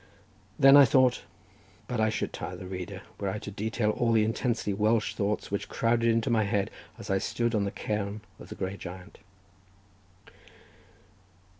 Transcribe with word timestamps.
Then 0.57 0.75
I 0.77 0.83
thought— 0.83 1.21
But 1.87 2.01
I 2.01 2.09
should 2.09 2.33
tire 2.33 2.55
the 2.55 2.65
reader 2.65 3.03
were 3.19 3.29
I 3.29 3.37
to 3.37 3.51
detail 3.51 3.91
all 3.91 4.11
the 4.13 4.23
intensely 4.23 4.73
Welsh 4.73 5.13
thoughts, 5.13 5.51
which 5.51 5.69
crowded 5.69 6.09
into 6.09 6.31
my 6.31 6.43
head 6.43 6.71
as 6.97 7.11
I 7.11 7.19
stood 7.19 7.53
on 7.53 7.65
the 7.65 7.71
Cairn 7.71 8.21
of 8.39 8.49
the 8.49 8.55
Grey 8.55 8.77
Giant. 8.77 9.19